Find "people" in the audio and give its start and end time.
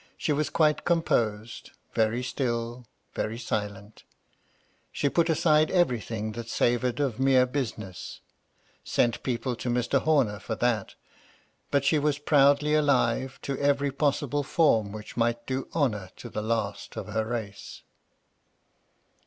9.21-9.55